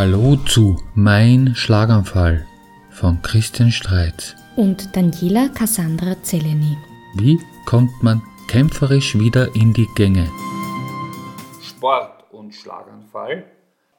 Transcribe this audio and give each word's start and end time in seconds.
Hallo 0.00 0.36
zu 0.36 0.82
Mein 0.94 1.54
Schlaganfall 1.54 2.46
von 2.90 3.20
Christian 3.20 3.70
Streitz. 3.70 4.34
und 4.56 4.96
Daniela 4.96 5.50
Cassandra 5.50 6.16
Zeleny. 6.22 6.74
Wie 7.16 7.38
kommt 7.66 7.90
man 8.02 8.22
kämpferisch 8.48 9.18
wieder 9.18 9.54
in 9.54 9.74
die 9.74 9.86
Gänge? 9.96 10.26
Sport 11.60 12.32
und 12.32 12.54
Schlaganfall. 12.54 13.44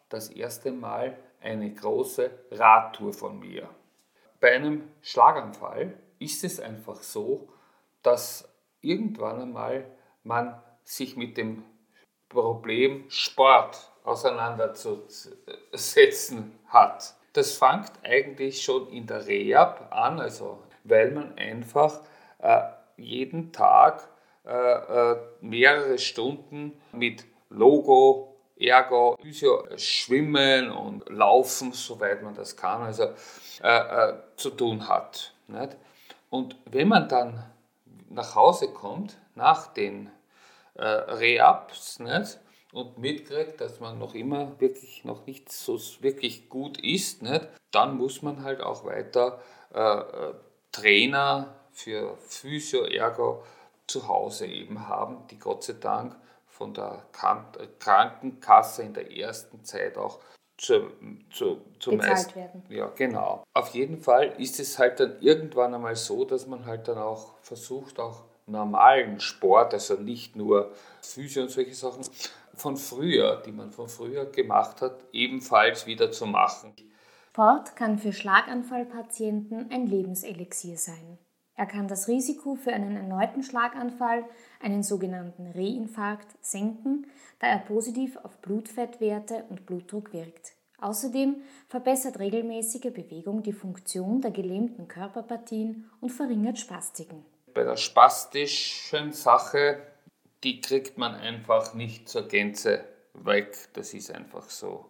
Das 0.10 0.30
erste 0.30 0.72
Mal 0.72 1.16
eine 1.40 1.72
große 1.72 2.32
Radtour 2.50 3.14
von 3.14 3.38
mir. 3.38 3.70
Bei 4.40 4.56
einem 4.56 4.82
Schlaganfall 5.04 5.94
ist 6.18 6.44
es 6.44 6.60
einfach 6.60 7.04
so, 7.04 7.48
dass 8.02 8.52
irgendwann 8.82 9.40
einmal 9.40 9.86
man 10.24 10.60
sich 10.84 11.16
mit 11.16 11.38
dem 11.38 11.62
Problem 12.28 13.04
Sport 13.08 13.91
auseinanderzusetzen 14.04 16.60
hat. 16.68 17.16
Das 17.34 17.54
fängt 17.54 17.92
eigentlich 18.04 18.62
schon 18.62 18.90
in 18.90 19.08
der 19.08 19.26
Rehab 19.26 19.88
an, 19.92 20.20
also 20.20 20.60
weil 20.84 21.12
man 21.12 21.38
einfach 21.38 22.02
äh, 22.40 22.62
jeden 22.98 23.54
Tag 23.54 24.10
äh, 24.46 24.52
äh, 24.52 25.18
mehrere 25.42 25.98
Stunden 25.98 26.80
mit 26.92 27.26
Logo, 27.50 28.36
Ergo, 28.58 29.18
Physio, 29.22 29.66
Schwimmen 29.78 30.72
und 30.72 31.08
Laufen, 31.10 31.74
soweit 31.74 32.22
man 32.22 32.36
das 32.36 32.56
kann, 32.56 32.82
also 32.82 33.10
äh, 33.62 34.10
äh, 34.10 34.14
zu 34.36 34.52
tun 34.52 34.88
hat. 34.88 35.34
Nicht? 35.48 35.78
Und 36.30 36.56
wenn 36.66 36.88
man 36.88 37.10
dann 37.10 37.44
nach 38.10 38.36
Hause 38.36 38.70
kommt, 38.70 39.18
nach 39.36 39.68
den 39.68 40.10
äh, 40.76 40.84
Rehabs, 40.84 42.00
nicht? 42.00 42.40
Und 42.72 42.98
mitkriegt, 42.98 43.60
dass 43.60 43.80
man 43.80 44.00
noch 44.00 44.16
immer 44.16 44.60
wirklich 44.60 45.04
noch 45.04 45.26
nicht 45.26 45.52
so 45.52 45.80
wirklich 46.02 46.50
gut 46.50 46.80
ist, 46.82 47.22
nicht? 47.22 47.48
dann 47.72 47.98
muss 47.98 48.22
man 48.22 48.44
halt 48.44 48.62
auch 48.62 48.86
weiter 48.86 49.42
äh, 49.74 49.80
äh, 49.80 50.34
Trainer 50.72 51.56
für 51.72 52.18
Physio, 52.28 52.86
Ergo 52.86 53.44
zu 53.88 54.08
Hause 54.08 54.46
eben 54.46 54.88
haben, 54.88 55.28
die 55.30 55.40
Gott 55.40 55.64
sei 55.64 55.74
Dank 55.74 56.16
von 56.48 56.74
der 56.74 57.04
Krankenkasse 57.80 58.84
in 58.84 58.94
der 58.94 59.12
ersten 59.12 59.64
Zeit 59.64 59.98
auch 59.98 60.20
zu, 60.58 60.92
zu, 61.32 61.60
zu 61.80 61.92
Bezahlt 61.92 62.36
werden. 62.36 62.64
Ja, 62.70 62.92
genau. 62.96 63.44
Auf 63.54 63.70
jeden 63.70 64.00
Fall 64.00 64.34
ist 64.38 64.60
es 64.60 64.78
halt 64.78 65.00
dann 65.00 65.20
irgendwann 65.20 65.74
einmal 65.74 65.96
so, 65.96 66.24
dass 66.24 66.46
man 66.46 66.66
halt 66.66 66.88
dann 66.88 67.00
auch 67.00 67.34
versucht, 67.42 68.00
auch 68.00 68.26
normalen 68.46 69.20
Sport, 69.20 69.74
also 69.74 69.96
nicht 69.96 70.36
nur 70.36 70.72
Physio 71.02 71.44
und 71.44 71.50
solche 71.50 71.74
Sachen, 71.74 72.06
von 72.62 72.78
früher, 72.78 73.42
die 73.46 73.52
man 73.52 73.72
von 73.72 73.90
früher 73.90 74.26
gemacht 74.26 74.82
hat, 74.82 75.04
ebenfalls 75.12 75.86
wieder 75.88 76.12
zu 76.12 76.26
machen. 76.26 76.74
Sport 77.32 77.76
kann 77.76 77.98
für 77.98 78.14
Schlaganfallpatienten 78.14 79.72
ein 79.72 79.88
Lebenselixier 79.88 80.78
sein. 80.78 81.18
Er 81.56 81.66
kann 81.66 81.88
das 81.88 82.08
Risiko 82.08 82.56
für 82.56 82.74
einen 82.74 82.96
erneuten 82.96 83.44
Schlaganfall, 83.44 84.26
einen 84.62 84.84
sogenannten 84.84 85.52
Reinfarkt, 85.52 86.28
senken, 86.42 87.08
da 87.40 87.48
er 87.48 87.60
positiv 87.60 88.18
auf 88.18 88.38
Blutfettwerte 88.42 89.46
und 89.50 89.66
Blutdruck 89.66 90.14
wirkt. 90.14 90.54
Außerdem 90.80 91.36
verbessert 91.68 92.20
regelmäßige 92.20 92.92
Bewegung 92.94 93.44
die 93.44 93.54
Funktion 93.54 94.22
der 94.22 94.32
gelähmten 94.32 94.88
Körperpartien 94.88 95.90
und 96.00 96.12
verringert 96.12 96.58
Spastiken. 96.58 97.24
Bei 97.54 97.64
der 97.64 97.78
spastischen 97.78 99.14
Sache, 99.14 99.82
die 100.44 100.62
kriegt 100.62 100.98
man 100.98 101.16
einfach 101.16 101.74
nicht 101.74 102.10
zur 102.10 102.28
Gänze 102.28 102.86
weg. 103.14 103.56
Das 103.74 103.94
ist 103.94 104.12
einfach 104.12 104.50
so. 104.50 104.86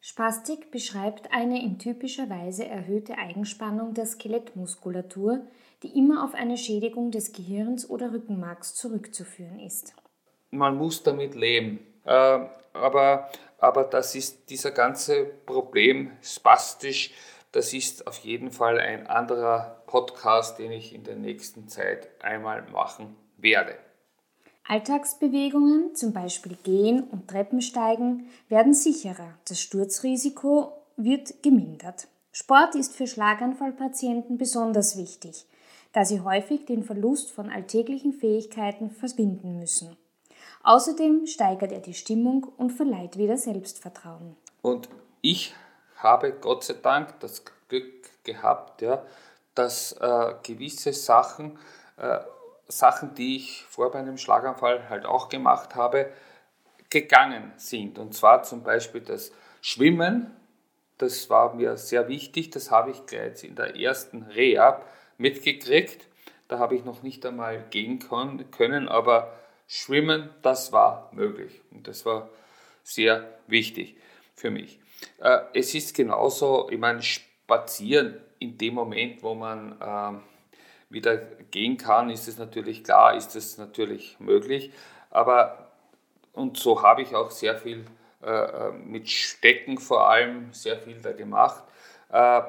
Spastik 0.00 0.70
beschreibt 0.70 1.32
eine 1.32 1.62
in 1.62 1.78
typischer 1.78 2.30
Weise 2.30 2.64
erhöhte 2.64 3.18
Eigenspannung 3.18 3.94
der 3.94 4.06
Skelettmuskulatur, 4.06 5.40
die 5.82 5.98
immer 5.98 6.24
auf 6.24 6.34
eine 6.34 6.56
Schädigung 6.56 7.10
des 7.10 7.32
Gehirns 7.32 7.88
oder 7.88 8.12
Rückenmarks 8.12 8.74
zurückzuführen 8.74 9.58
ist. 9.58 9.94
Man 10.50 10.76
muss 10.76 11.02
damit 11.02 11.34
leben. 11.34 11.80
Äh, 12.04 12.46
aber, 12.72 13.30
aber 13.58 13.84
das 13.84 14.14
ist 14.14 14.48
dieser 14.50 14.70
ganze 14.70 15.24
Problem 15.24 16.12
spastisch, 16.22 17.12
das 17.52 17.72
ist 17.72 18.06
auf 18.06 18.18
jeden 18.18 18.50
Fall 18.50 18.78
ein 18.78 19.06
anderer 19.06 19.82
Podcast, 19.86 20.58
den 20.58 20.70
ich 20.70 20.94
in 20.94 21.04
der 21.04 21.16
nächsten 21.16 21.66
Zeit 21.66 22.08
einmal 22.22 22.62
machen 22.70 23.16
werde. 23.36 23.74
Alltagsbewegungen, 24.68 25.94
zum 25.94 26.12
Beispiel 26.12 26.56
Gehen 26.62 27.04
und 27.04 27.26
Treppensteigen, 27.26 28.28
werden 28.50 28.74
sicherer. 28.74 29.34
Das 29.48 29.60
Sturzrisiko 29.60 30.72
wird 30.96 31.42
gemindert. 31.42 32.06
Sport 32.32 32.74
ist 32.74 32.94
für 32.94 33.06
Schlaganfallpatienten 33.06 34.36
besonders 34.36 34.98
wichtig, 34.98 35.46
da 35.92 36.04
sie 36.04 36.20
häufig 36.20 36.66
den 36.66 36.84
Verlust 36.84 37.30
von 37.30 37.48
alltäglichen 37.50 38.12
Fähigkeiten 38.12 38.90
verbinden 38.90 39.58
müssen. 39.58 39.96
Außerdem 40.62 41.26
steigert 41.26 41.72
er 41.72 41.80
die 41.80 41.94
Stimmung 41.94 42.46
und 42.58 42.70
verleiht 42.70 43.16
wieder 43.16 43.38
Selbstvertrauen. 43.38 44.36
Und 44.60 44.90
ich 45.22 45.54
habe 45.96 46.32
Gott 46.32 46.64
sei 46.64 46.74
Dank 46.74 47.18
das 47.20 47.42
Glück 47.68 48.22
gehabt, 48.22 48.82
ja, 48.82 49.02
dass 49.54 49.92
äh, 49.92 50.34
gewisse 50.42 50.92
Sachen, 50.92 51.58
äh, 51.96 52.18
Sachen, 52.68 53.14
die 53.14 53.36
ich 53.36 53.64
vor 53.64 53.90
bei 53.90 53.98
einem 53.98 54.18
Schlaganfall 54.18 54.88
halt 54.88 55.06
auch 55.06 55.28
gemacht 55.28 55.74
habe, 55.74 56.12
gegangen 56.90 57.52
sind. 57.56 57.98
Und 57.98 58.14
zwar 58.14 58.42
zum 58.42 58.62
Beispiel 58.62 59.00
das 59.00 59.32
Schwimmen, 59.60 60.34
das 60.98 61.30
war 61.30 61.54
mir 61.54 61.76
sehr 61.76 62.08
wichtig, 62.08 62.50
das 62.50 62.70
habe 62.70 62.90
ich 62.90 63.06
gleich 63.06 63.44
in 63.44 63.54
der 63.54 63.76
ersten 63.76 64.22
Rehab 64.22 64.86
mitgekriegt. 65.16 66.06
Da 66.48 66.58
habe 66.58 66.76
ich 66.76 66.84
noch 66.84 67.02
nicht 67.02 67.24
einmal 67.26 67.64
gehen 67.70 67.98
können, 67.98 68.88
aber 68.88 69.34
Schwimmen, 69.66 70.30
das 70.42 70.72
war 70.72 71.10
möglich. 71.12 71.60
Und 71.70 71.88
das 71.88 72.06
war 72.06 72.30
sehr 72.82 73.28
wichtig 73.46 73.96
für 74.34 74.50
mich. 74.50 74.80
Äh, 75.18 75.40
es 75.52 75.74
ist 75.74 75.94
genauso, 75.94 76.68
ich 76.70 76.78
meine, 76.78 77.02
spazieren 77.02 78.20
in 78.38 78.56
dem 78.56 78.74
Moment, 78.74 79.22
wo 79.22 79.34
man 79.34 79.76
ähm, 79.80 80.22
wieder 80.90 81.16
gehen 81.16 81.76
kann, 81.76 82.10
ist 82.10 82.28
es 82.28 82.38
natürlich 82.38 82.84
klar, 82.84 83.14
ist 83.14 83.36
es 83.36 83.58
natürlich 83.58 84.18
möglich. 84.20 84.72
Aber 85.10 85.68
und 86.32 86.56
so 86.56 86.82
habe 86.82 87.02
ich 87.02 87.14
auch 87.14 87.30
sehr 87.30 87.56
viel 87.56 87.84
äh, 88.22 88.70
mit 88.70 89.10
Stecken 89.10 89.78
vor 89.78 90.08
allem 90.08 90.52
sehr 90.52 90.78
viel 90.78 91.00
da 91.00 91.12
gemacht. 91.12 91.62
Äh, 92.10 92.42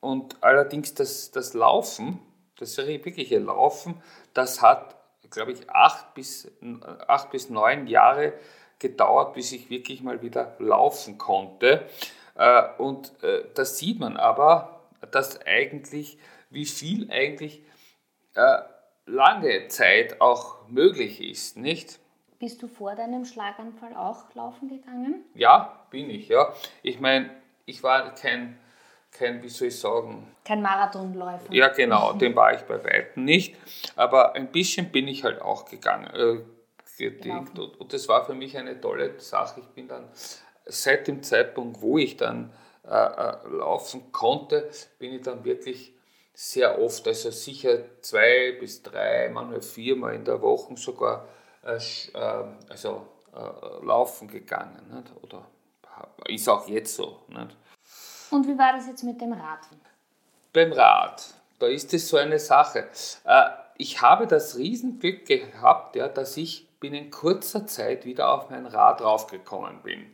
und 0.00 0.36
allerdings 0.40 0.94
das, 0.94 1.30
das 1.30 1.54
Laufen, 1.54 2.18
das 2.58 2.76
wirkliche 2.76 3.38
Laufen, 3.38 4.02
das 4.34 4.62
hat, 4.62 4.96
glaube 5.30 5.52
ich, 5.52 5.70
acht 5.70 6.14
bis, 6.14 6.50
acht 7.06 7.30
bis 7.30 7.50
neun 7.50 7.86
Jahre 7.86 8.32
gedauert, 8.78 9.34
bis 9.34 9.52
ich 9.52 9.70
wirklich 9.70 10.02
mal 10.02 10.22
wieder 10.22 10.56
laufen 10.58 11.18
konnte. 11.18 11.86
Äh, 12.36 12.62
und 12.78 13.12
äh, 13.22 13.44
da 13.54 13.64
sieht 13.64 14.00
man 14.00 14.16
aber, 14.16 14.80
dass 15.10 15.40
eigentlich, 15.46 16.18
wie 16.50 16.66
viel 16.66 17.10
eigentlich 17.10 17.62
äh, 18.34 18.58
lange 19.06 19.68
Zeit 19.68 20.20
auch 20.20 20.68
möglich 20.68 21.20
ist, 21.20 21.56
nicht? 21.56 21.98
Bist 22.38 22.62
du 22.62 22.68
vor 22.68 22.94
deinem 22.94 23.24
Schlaganfall 23.24 23.94
auch 23.94 24.34
laufen 24.34 24.68
gegangen? 24.68 25.24
Ja, 25.34 25.86
bin 25.90 26.08
ich, 26.08 26.28
ja. 26.28 26.52
Ich 26.82 27.00
meine, 27.00 27.30
ich 27.66 27.82
war 27.82 28.14
kein, 28.14 28.58
kein, 29.10 29.42
wie 29.42 29.48
soll 29.48 29.68
ich 29.68 29.78
sagen? 29.78 30.34
Kein 30.44 30.62
Marathonläufer. 30.62 31.52
Ja, 31.52 31.68
genau, 31.68 32.14
den 32.14 32.34
war 32.34 32.54
ich 32.54 32.62
bei 32.62 32.82
Weitem 32.82 33.24
nicht. 33.24 33.56
Aber 33.96 34.34
ein 34.34 34.50
bisschen 34.50 34.90
bin 34.90 35.06
ich 35.06 35.24
halt 35.24 35.42
auch 35.42 35.66
gegangen. 35.66 36.06
Äh, 36.14 36.40
gedingt. 37.00 37.58
Und, 37.58 37.80
und 37.80 37.92
das 37.92 38.08
war 38.08 38.24
für 38.24 38.34
mich 38.34 38.56
eine 38.56 38.80
tolle 38.80 39.18
Sache. 39.18 39.60
Ich 39.60 39.68
bin 39.68 39.88
dann 39.88 40.08
seit 40.66 41.08
dem 41.08 41.22
Zeitpunkt, 41.22 41.80
wo 41.80 41.98
ich 41.98 42.16
dann 42.16 42.52
äh, 42.84 42.94
äh, 42.94 43.36
laufen 43.48 44.12
konnte, 44.12 44.70
bin 44.98 45.14
ich 45.14 45.22
dann 45.22 45.44
wirklich 45.44 45.94
sehr 46.40 46.80
oft, 46.80 47.06
also 47.06 47.30
sicher 47.30 48.00
zwei 48.00 48.56
bis 48.58 48.82
drei, 48.82 49.28
manchmal 49.28 49.60
viermal 49.60 50.14
in 50.14 50.24
der 50.24 50.40
Woche 50.40 50.74
sogar 50.74 51.28
äh, 51.62 51.76
äh 51.76 52.44
also, 52.70 53.06
äh, 53.34 53.84
laufen 53.84 54.26
gegangen. 54.26 54.80
Nicht? 54.90 55.12
Oder 55.22 55.46
ist 56.26 56.48
auch 56.48 56.66
jetzt 56.66 56.96
so. 56.96 57.20
Nicht? 57.28 57.54
Und 58.30 58.48
wie 58.48 58.56
war 58.56 58.72
das 58.72 58.86
jetzt 58.86 59.02
mit 59.02 59.20
dem 59.20 59.34
Rad? 59.34 59.58
Beim 60.54 60.72
Rad, 60.72 61.22
da 61.58 61.66
ist 61.66 61.92
es 61.92 62.08
so 62.08 62.16
eine 62.16 62.38
Sache. 62.38 62.88
Äh, 63.24 63.50
ich 63.76 64.00
habe 64.00 64.26
das 64.26 64.56
Riesenglück 64.56 65.26
gehabt, 65.26 65.94
ja, 65.96 66.08
dass 66.08 66.38
ich 66.38 66.70
binnen 66.80 67.10
kurzer 67.10 67.66
Zeit 67.66 68.06
wieder 68.06 68.32
auf 68.32 68.48
mein 68.48 68.64
Rad 68.64 69.02
raufgekommen 69.02 69.82
bin. 69.82 70.06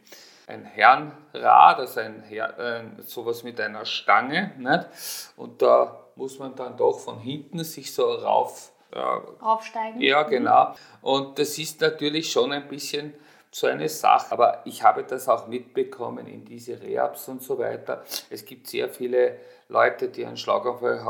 Ein 0.49 0.65
Herrenrad, 0.65 1.79
also 1.79 2.01
ein 2.01 2.25
Her 2.25 2.59
äh, 2.59 3.03
sowas 3.03 3.45
mit 3.45 3.61
einer 3.61 3.85
Stange. 3.85 4.53
Nicht? 4.59 4.89
Und 5.37 5.63
da 5.63 6.03
muss 6.17 6.39
man 6.39 6.55
dann 6.57 6.77
doch 6.77 6.99
von 6.99 7.19
hinten 7.19 7.63
sich 7.65 7.95
so 7.95 8.05
rauf 8.05 8.73
äh, 8.93 9.43
Aufsteigen. 9.43 10.01
Ja, 10.01 10.23
genau. 10.23 10.75
Und 11.03 11.39
das 11.39 11.59
ist 11.59 11.81
natürlich 11.81 12.31
schon 12.31 12.53
ein 12.53 12.69
bisschen 12.69 13.15
so 13.51 13.67
eine 13.67 13.89
Sache. 13.89 14.33
Aber 14.33 14.63
ich 14.65 14.83
habe 14.83 15.05
das 15.05 15.29
auch 15.29 15.47
mitbekommen 15.47 16.27
in 16.27 16.45
diese 16.45 16.81
Rehabs 16.81 17.29
und 17.29 17.43
so 17.43 17.59
weiter. 17.59 18.05
Es 18.31 18.45
gibt 18.45 18.67
sehr 18.67 18.89
viele 18.89 19.39
Leute, 19.69 20.09
die 20.09 20.25
einen 20.25 20.37
Schlaganfall 20.37 21.01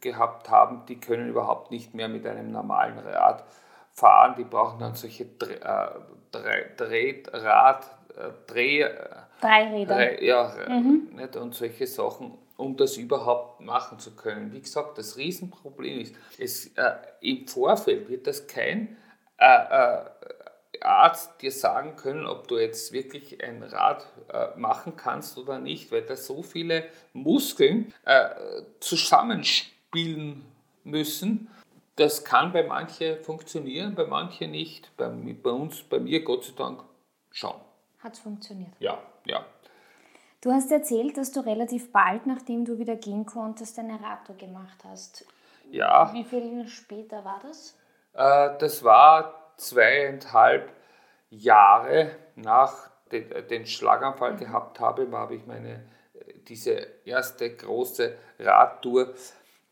gehabt 0.00 0.50
haben, 0.50 0.84
die 0.86 1.00
können 1.00 1.28
überhaupt 1.28 1.70
nicht 1.70 1.94
mehr 1.94 2.08
mit 2.08 2.26
einem 2.26 2.50
normalen 2.50 2.98
Rad 2.98 3.44
fahren. 3.92 4.34
Die 4.36 4.44
brauchen 4.44 4.78
dann 4.78 4.94
solche 4.94 5.26
Drehrad, 5.26 6.00
äh, 6.34 6.76
Dreh, 8.46 8.80
äh, 8.80 8.90
Dreiräder. 9.40 9.94
Drei, 9.94 10.22
ja, 10.22 10.52
mhm. 10.68 11.10
nicht, 11.14 11.36
und 11.36 11.54
solche 11.54 11.86
Sachen, 11.86 12.38
um 12.56 12.76
das 12.76 12.96
überhaupt 12.96 13.60
machen 13.60 13.98
zu 13.98 14.14
können. 14.14 14.52
Wie 14.52 14.60
gesagt, 14.60 14.98
das 14.98 15.16
Riesenproblem 15.16 16.00
ist, 16.00 16.14
es, 16.38 16.66
äh, 16.76 16.94
im 17.20 17.46
Vorfeld 17.46 18.08
wird 18.08 18.26
das 18.26 18.46
kein 18.46 18.96
äh, 19.38 19.46
äh, 19.46 20.04
Arzt 20.80 21.40
dir 21.40 21.52
sagen 21.52 21.96
können, 21.96 22.26
ob 22.26 22.48
du 22.48 22.58
jetzt 22.58 22.92
wirklich 22.92 23.42
ein 23.42 23.62
Rad 23.62 24.06
äh, 24.28 24.48
machen 24.58 24.96
kannst 24.96 25.38
oder 25.38 25.58
nicht, 25.58 25.90
weil 25.90 26.02
da 26.02 26.16
so 26.16 26.42
viele 26.42 26.84
Muskeln 27.12 27.92
äh, 28.04 28.30
zusammenspielen 28.80 30.44
müssen. 30.82 31.48
Das 31.96 32.24
kann 32.24 32.52
bei 32.52 32.64
manchen 32.64 33.22
funktionieren, 33.22 33.94
bei 33.94 34.04
manchen 34.04 34.50
nicht. 34.50 34.90
Bei, 34.96 35.08
bei 35.08 35.50
uns, 35.50 35.82
bei 35.84 36.00
mir 36.00 36.22
Gott 36.24 36.44
sei 36.44 36.52
Dank 36.56 36.82
schon. 37.30 37.54
Hat 38.00 38.14
es 38.14 38.18
funktioniert? 38.18 38.72
Ja, 38.80 38.98
ja. 39.24 39.46
Du 40.44 40.52
hast 40.52 40.70
erzählt, 40.70 41.16
dass 41.16 41.32
du 41.32 41.40
relativ 41.40 41.90
bald, 41.90 42.26
nachdem 42.26 42.66
du 42.66 42.78
wieder 42.78 42.96
gehen 42.96 43.24
konntest, 43.24 43.78
eine 43.78 43.98
Radtour 43.98 44.36
gemacht 44.36 44.76
hast. 44.84 45.24
Ja. 45.70 46.12
Wie 46.12 46.22
viel 46.22 46.68
später 46.68 47.24
war 47.24 47.40
das? 47.42 47.74
Äh, 48.12 48.58
das 48.58 48.84
war 48.84 49.54
zweieinhalb 49.56 50.70
Jahre 51.30 52.10
nach 52.36 52.90
den, 53.10 53.32
äh, 53.32 53.42
den 53.42 53.64
Schlaganfall 53.64 54.34
mhm. 54.34 54.36
gehabt 54.36 54.80
habe, 54.80 55.10
habe 55.12 55.34
ich 55.34 55.46
meine 55.46 55.82
äh, 56.12 56.34
diese 56.46 56.88
erste 57.06 57.56
große 57.56 58.14
Radtour 58.38 59.14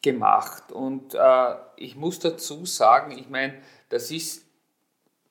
gemacht. 0.01 0.73
Und 0.73 1.15
äh, 1.15 1.55
ich 1.77 1.97
muss 1.97 2.19
dazu 2.19 2.65
sagen, 2.65 3.13
ich 3.13 3.29
meine, 3.29 3.61
das 3.91 4.11
ist, 4.11 4.47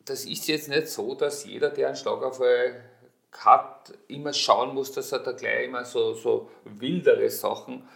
das 0.05 0.23
ist 0.25 0.47
jetzt 0.47 0.69
nicht 0.69 0.87
so, 0.87 1.15
dass 1.15 1.45
jeder, 1.45 1.71
der 1.71 1.87
einen 1.87 1.95
Schlaganfall 1.95 2.90
hat, 3.39 3.93
immer 4.07 4.33
schauen 4.33 4.73
muss, 4.73 4.91
dass 4.91 5.11
er 5.11 5.19
da 5.19 5.31
gleich 5.31 5.65
immer 5.65 5.85
so, 5.85 6.13
so 6.13 6.49
wildere 6.65 7.29
Sachen 7.29 7.87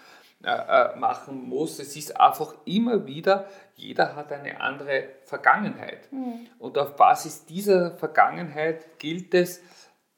äh, 0.43 0.49
äh, 0.49 0.95
machen 0.97 1.49
muss. 1.49 1.79
Es 1.79 1.95
ist 1.95 2.19
einfach 2.19 2.53
immer 2.65 3.05
wieder, 3.05 3.47
jeder 3.75 4.15
hat 4.15 4.31
eine 4.31 4.61
andere 4.61 5.09
Vergangenheit. 5.23 6.11
Mhm. 6.11 6.47
Und 6.59 6.77
auf 6.77 6.95
Basis 6.95 7.45
dieser 7.45 7.97
Vergangenheit 7.97 8.99
gilt 8.99 9.33
es, 9.33 9.61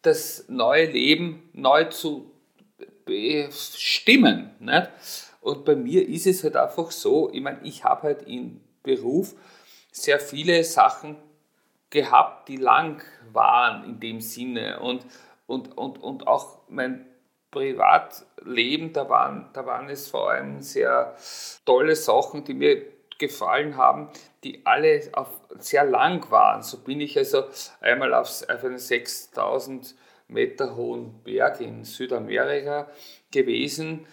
das 0.01 0.45
neue 0.47 0.85
Leben 0.85 1.49
neu 1.53 1.85
zu 1.85 2.31
bestimmen. 3.05 4.51
Nicht? 4.59 4.89
Und 5.41 5.65
bei 5.65 5.75
mir 5.75 6.07
ist 6.07 6.27
es 6.27 6.43
halt 6.43 6.55
einfach 6.55 6.91
so, 6.91 7.31
ich 7.31 7.41
meine, 7.41 7.59
ich 7.63 7.83
habe 7.83 8.03
halt 8.03 8.23
im 8.23 8.61
Beruf 8.83 9.33
sehr 9.91 10.19
viele 10.19 10.63
Sachen 10.63 11.15
gehabt, 11.89 12.47
die 12.49 12.57
lang 12.57 13.03
waren 13.33 13.83
in 13.83 13.99
dem 13.99 14.21
Sinne. 14.21 14.79
Und, 14.79 15.05
und, 15.45 15.77
und, 15.77 16.01
und 16.01 16.27
auch 16.27 16.59
mein 16.67 17.05
Privatleben, 17.51 18.93
da 18.93 19.09
waren, 19.09 19.49
da 19.53 19.65
waren 19.65 19.89
es 19.89 20.09
vor 20.09 20.31
allem 20.31 20.61
sehr 20.61 21.15
tolle 21.65 21.95
Sachen, 21.95 22.43
die 22.43 22.53
mir 22.53 22.83
gefallen 23.17 23.77
haben, 23.77 24.09
die 24.43 24.65
alle 24.65 25.01
auf 25.13 25.29
sehr 25.57 25.85
lang 25.85 26.29
waren. 26.29 26.61
So 26.61 26.79
bin 26.79 27.01
ich 27.01 27.17
also 27.17 27.45
einmal 27.81 28.13
auf, 28.13 28.43
auf 28.47 28.63
einen 28.63 28.77
6000 28.77 29.95
Meter 30.27 30.75
hohen 30.75 31.23
Berg 31.23 31.61
in 31.61 31.83
Südamerika 31.83 32.87
gewesen. 33.31 34.05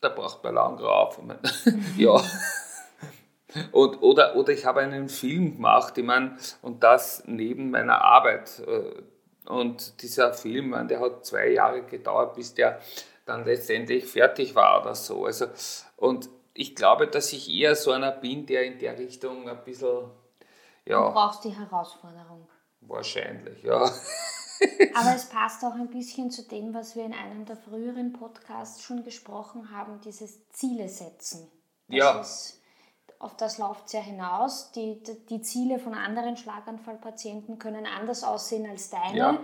Da 0.00 0.08
braucht 0.08 0.42
man 0.44 0.54
lang 0.54 0.78
rauf. 0.78 1.18
ja. 1.96 2.20
Und, 3.72 4.02
oder, 4.02 4.36
oder 4.36 4.52
ich 4.52 4.64
habe 4.64 4.80
einen 4.80 5.08
Film 5.08 5.56
gemacht, 5.56 5.96
ich 5.98 6.04
meine, 6.04 6.36
und 6.62 6.82
das 6.82 7.22
neben 7.26 7.70
meiner 7.70 8.00
Arbeit. 8.00 8.62
Äh, 8.66 9.02
und 9.48 10.02
dieser 10.02 10.32
Film, 10.32 10.88
der 10.88 11.00
hat 11.00 11.26
zwei 11.26 11.48
Jahre 11.48 11.82
gedauert, 11.82 12.34
bis 12.34 12.54
der 12.54 12.80
dann 13.26 13.44
letztendlich 13.44 14.06
fertig 14.06 14.54
war 14.54 14.82
oder 14.82 14.94
so. 14.94 15.26
Also, 15.26 15.46
und 15.96 16.28
ich 16.54 16.74
glaube, 16.74 17.06
dass 17.06 17.32
ich 17.32 17.50
eher 17.50 17.74
so 17.74 17.90
einer 17.90 18.12
bin, 18.12 18.46
der 18.46 18.64
in 18.64 18.78
der 18.78 18.98
Richtung 18.98 19.48
ein 19.48 19.62
bisschen. 19.64 20.10
Ja, 20.86 21.08
du 21.08 21.12
brauchst 21.12 21.44
die 21.44 21.50
Herausforderung. 21.50 22.48
Wahrscheinlich, 22.80 23.62
ja. 23.62 23.82
Aber 24.94 25.14
es 25.14 25.28
passt 25.28 25.64
auch 25.64 25.74
ein 25.74 25.90
bisschen 25.90 26.30
zu 26.30 26.46
dem, 26.46 26.74
was 26.74 26.94
wir 26.94 27.04
in 27.04 27.14
einem 27.14 27.44
der 27.44 27.56
früheren 27.56 28.12
Podcasts 28.12 28.82
schon 28.82 29.02
gesprochen 29.02 29.70
haben, 29.70 30.00
dieses 30.00 30.48
Ziele 30.50 30.88
setzen. 30.88 31.50
Das 31.88 31.96
ja. 31.96 32.20
Ist, 32.20 32.60
auf 33.24 33.36
das 33.36 33.58
läuft 33.58 33.86
es 33.86 33.92
ja 33.94 34.00
hinaus. 34.00 34.70
Die, 34.72 35.02
die 35.30 35.40
Ziele 35.40 35.78
von 35.78 35.94
anderen 35.94 36.36
Schlaganfallpatienten 36.36 37.58
können 37.58 37.86
anders 37.86 38.22
aussehen 38.22 38.68
als 38.68 38.90
deine. 38.90 39.16
Ja. 39.16 39.38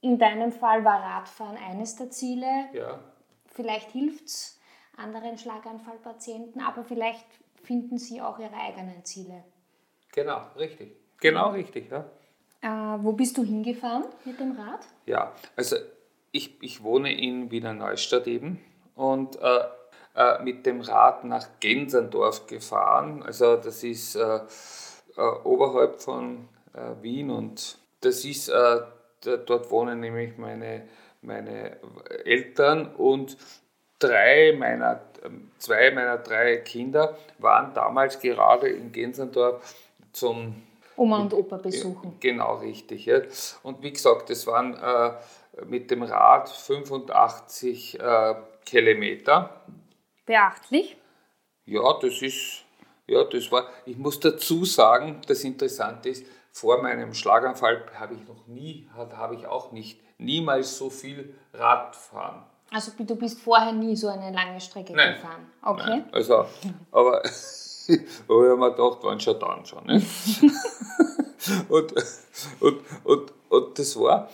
In 0.00 0.18
deinem 0.18 0.52
Fall 0.52 0.84
war 0.84 1.02
Radfahren 1.02 1.56
eines 1.56 1.96
der 1.96 2.10
Ziele. 2.10 2.46
Ja. 2.72 3.00
Vielleicht 3.46 3.90
hilft 3.90 4.26
es 4.26 4.60
anderen 4.96 5.36
Schlaganfallpatienten, 5.38 6.62
aber 6.62 6.84
vielleicht 6.84 7.26
finden 7.62 7.98
sie 7.98 8.22
auch 8.22 8.38
ihre 8.38 8.54
eigenen 8.54 9.04
Ziele. 9.04 9.44
Genau, 10.12 10.40
richtig. 10.56 10.92
Genau 11.20 11.50
richtig, 11.50 11.90
ja. 11.90 12.06
Äh, 12.62 13.02
wo 13.02 13.12
bist 13.12 13.36
du 13.36 13.42
hingefahren 13.44 14.04
mit 14.24 14.38
dem 14.38 14.52
Rad? 14.52 14.86
Ja, 15.06 15.32
also 15.56 15.76
ich, 16.30 16.62
ich 16.62 16.82
wohne 16.82 17.12
in 17.12 17.50
Wiener 17.50 17.74
Neustadt 17.74 18.26
eben 18.26 18.60
und 18.94 19.36
äh, 19.36 19.60
äh, 20.14 20.42
mit 20.42 20.66
dem 20.66 20.80
Rad 20.80 21.24
nach 21.24 21.46
Gensendorf 21.60 22.46
gefahren. 22.46 23.22
Also 23.22 23.56
das 23.56 23.82
ist 23.84 24.16
äh, 24.16 24.40
äh, 25.16 25.20
oberhalb 25.44 26.00
von 26.00 26.48
Wien 27.02 27.30
und 27.30 27.78
das 28.00 28.24
ist, 28.24 28.48
dort 28.48 29.70
wohnen 29.72 29.98
nämlich 29.98 30.38
meine, 30.38 30.86
meine 31.20 31.78
Eltern 32.24 32.94
und 32.94 33.36
drei 33.98 34.54
meiner, 34.56 35.00
zwei 35.58 35.90
meiner 35.90 36.18
drei 36.18 36.58
Kinder 36.58 37.18
waren 37.38 37.74
damals 37.74 38.20
gerade 38.20 38.68
in 38.68 38.92
Gensendorf 38.92 39.74
zum 40.12 40.62
Oma 41.00 41.22
und 41.22 41.32
Opa 41.32 41.56
besuchen. 41.56 42.16
Genau, 42.20 42.56
richtig. 42.56 43.06
Ja. 43.06 43.20
Und 43.62 43.82
wie 43.82 43.92
gesagt, 43.92 44.28
das 44.28 44.46
waren 44.46 44.74
äh, 44.74 45.12
mit 45.64 45.90
dem 45.90 46.02
Rad 46.02 46.50
85 46.50 47.98
äh, 47.98 48.34
Kilometer 48.66 49.62
beachtlich. 50.26 50.96
Ja, 51.64 51.98
das 52.00 52.22
ist, 52.22 52.64
ja, 53.06 53.24
das 53.24 53.50
war, 53.52 53.68
ich 53.86 53.96
muss 53.96 54.20
dazu 54.20 54.64
sagen, 54.64 55.20
das 55.26 55.44
Interessante 55.44 56.08
ist, 56.10 56.24
vor 56.52 56.82
meinem 56.82 57.14
Schlaganfall 57.14 57.84
habe 57.94 58.14
ich 58.14 58.26
noch 58.26 58.46
nie, 58.46 58.88
habe 58.94 59.36
ich 59.36 59.46
auch 59.46 59.72
nicht, 59.72 60.00
niemals 60.18 60.76
so 60.76 60.90
viel 60.90 61.34
Radfahren. 61.54 62.42
Also 62.72 62.92
du 62.98 63.16
bist 63.16 63.40
vorher 63.40 63.72
nie 63.72 63.96
so 63.96 64.08
eine 64.08 64.32
lange 64.32 64.60
Strecke 64.60 64.92
nein, 64.92 65.14
gefahren? 65.14 65.46
Okay. 65.62 65.84
Nein, 65.86 66.08
also, 66.12 66.46
aber, 66.92 67.22
aber 67.22 67.22
ich 67.22 67.98
habe 68.28 68.56
mir 68.56 68.70
gedacht, 68.70 68.98
wann 69.02 69.20
schon 69.20 69.40
dann 69.40 69.64
schon. 69.64 69.86
Ne? 69.86 70.02
und, 71.68 71.94
und, 72.60 72.80
und, 73.04 73.32
und 73.48 73.78
das 73.78 73.98
war, 73.98 74.28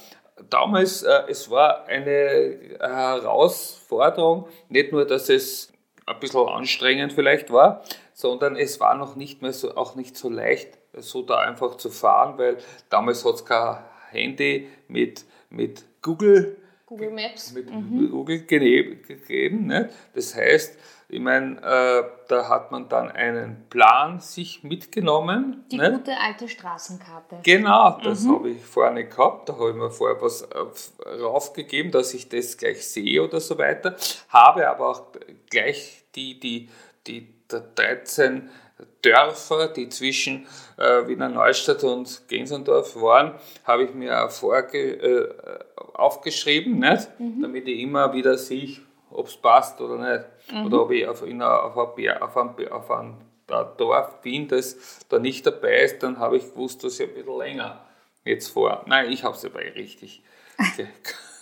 damals, 0.50 1.02
äh, 1.02 1.23
es 1.28 1.50
war 1.50 1.87
eine 1.87 2.76
Herausforderung, 2.78 4.49
nicht 4.69 4.93
nur, 4.93 5.07
dass 5.07 5.28
es 5.31 5.73
ein 6.07 6.21
bisschen 6.21 6.49
anstrengend 6.49 7.13
vielleicht 7.13 7.51
war, 7.51 7.83
sondern 8.15 8.57
es 8.57 8.81
war 8.81 8.97
noch 8.97 9.17
nicht 9.17 9.43
mehr 9.43 9.53
so, 9.53 9.77
auch 9.77 9.97
nicht 9.97 10.17
so 10.17 10.31
leicht, 10.31 10.79
so 10.95 11.23
da 11.23 11.41
einfach 11.41 11.77
zu 11.77 11.91
fahren, 11.91 12.39
weil 12.39 12.59
damals 12.89 13.25
hat 13.25 13.35
es 13.35 13.45
kein 13.45 13.79
Handy 14.11 14.69
mit, 14.89 15.25
mit 15.51 15.85
Google, 16.01 16.57
Google 16.87 17.11
Maps 17.11 17.53
mit 17.53 17.69
mhm. 17.69 18.11
Google 18.11 18.47
gegeben. 18.47 19.67
Ne? 19.67 19.91
Das 20.15 20.37
heißt, 20.37 20.79
ich 21.09 21.21
meine, 21.21 21.61
äh, 21.63 22.05
da 22.29 22.49
hat 22.49 22.73
man 22.73 22.89
dann 22.89 23.11
einen 23.11 23.69
Plan 23.71 24.19
sich 24.19 24.65
mitgenommen. 24.65 25.65
Die 25.71 25.79
nicht? 25.79 25.93
gute 25.93 26.17
alte 26.19 26.49
Straßenkarte. 26.49 27.39
Genau, 27.45 27.99
das 28.03 28.25
mhm. 28.25 28.35
habe 28.35 28.51
ich 28.51 28.65
vorne 28.65 29.07
gehabt. 29.07 29.49
Da 29.49 29.53
habe 29.55 29.71
ich 29.71 29.77
mir 29.77 29.91
vorher 29.91 30.21
was 30.21 30.49
raufgegeben, 31.21 31.93
dass 31.93 32.13
ich 32.13 32.29
das 32.29 32.57
gleich 32.57 32.87
sehe 32.87 33.23
oder 33.23 33.39
so 33.39 33.57
weiter. 33.57 33.95
Habe 34.31 34.69
aber 34.69 34.89
auch 34.89 35.03
gleich 35.49 36.05
die, 36.17 36.41
die, 36.41 36.69
die 37.07 37.29
13 37.49 38.51
Dörfer, 39.03 39.69
die 39.69 39.89
zwischen 39.89 40.47
äh, 40.77 41.07
Wiener 41.07 41.29
Neustadt 41.29 41.85
und 41.85 42.29
Gensendorf 42.29 43.01
waren, 43.01 43.35
habe 43.65 43.85
ich 43.85 43.95
mir 43.95 44.29
vorge 44.29 44.79
äh, 44.79 45.35
aufgeschrieben, 45.95 46.81
nicht? 46.81 47.09
Mhm. 47.19 47.43
damit 47.43 47.69
ich 47.69 47.81
immer 47.81 48.13
wieder 48.13 48.37
sehe, 48.37 48.79
ob 49.11 49.29
es 49.29 49.37
passt 49.37 49.81
oder 49.81 49.97
nicht. 49.97 50.27
Mhm. 50.50 50.67
Oder 50.67 50.83
ob 50.83 50.91
ich 50.91 51.07
auf, 51.07 51.23
in, 51.23 51.43
auf, 51.43 51.76
ein, 51.76 52.23
auf, 52.23 52.37
ein, 52.37 52.73
auf 52.73 52.91
ein 52.91 53.17
Dorf 53.76 54.21
bin, 54.23 54.49
das 54.49 55.07
da 55.09 55.19
nicht 55.19 55.47
dabei 55.47 55.83
ist, 55.83 56.03
dann 56.03 56.19
habe 56.19 56.37
ich 56.37 56.50
gewusst, 56.50 56.83
dass 56.85 57.00
ich 57.00 57.09
ein 57.09 57.15
bisschen 57.15 57.38
länger 57.38 57.81
jetzt 58.25 58.49
vor. 58.49 58.83
Nein, 58.87 59.11
ich 59.11 59.25
habe 59.25 59.35
es 59.35 59.43
dabei 59.43 59.71
richtig 59.71 60.23
ge 60.76 60.87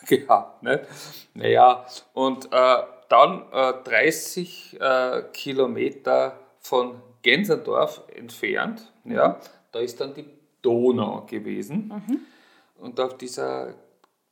gehabt. 0.06 0.62
Nicht? 0.62 0.80
Naja, 1.32 1.86
und 2.12 2.46
äh, 2.52 2.76
dann 3.08 3.42
äh, 3.52 3.72
30 3.84 4.80
äh, 4.80 5.22
Kilometer 5.32 6.38
von 6.60 7.00
Gensendorf 7.22 8.02
entfernt, 8.14 8.92
ja, 9.04 9.38
da 9.72 9.78
ist 9.78 10.00
dann 10.00 10.12
die 10.12 10.26
Donau 10.60 11.24
gewesen. 11.26 11.88
Mhm. 11.88 12.20
Und 12.76 13.00
auf 13.00 13.16
dieser, 13.16 13.74